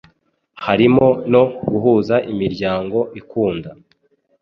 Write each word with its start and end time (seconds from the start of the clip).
harimo 0.65 1.07
no 1.33 1.43
guhuza 1.69 2.15
imiryango 2.31 2.99
ikunda 3.19 3.69